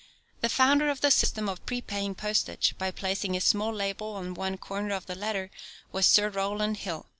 [0.39, 4.57] The founder of the system of prepaying postage by placing a small label on one
[4.57, 5.51] corner of the letter
[5.91, 7.05] was Sir Rowland Hill.